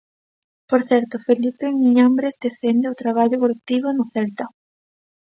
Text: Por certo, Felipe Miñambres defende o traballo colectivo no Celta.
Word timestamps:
Por 0.69 0.81
certo, 0.89 1.15
Felipe 1.27 1.65
Miñambres 1.79 2.35
defende 2.47 2.85
o 2.91 2.97
traballo 3.01 3.41
colectivo 3.43 3.87
no 3.93 4.03
Celta. 4.13 4.45